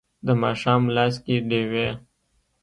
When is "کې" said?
1.25-1.35